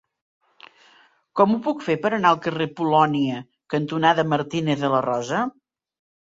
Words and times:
Com 1.39 1.51
ho 1.55 1.59
puc 1.67 1.83
fer 1.87 1.95
per 2.05 2.11
anar 2.17 2.31
al 2.35 2.39
carrer 2.45 2.67
Polònia 2.79 3.43
cantonada 3.75 4.27
Martínez 4.33 4.83
de 4.87 4.91
la 4.97 5.05
Rosa? 5.09 5.45